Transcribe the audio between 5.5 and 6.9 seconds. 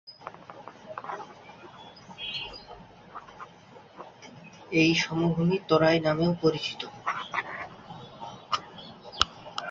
তরাই নামেও পরিচিত।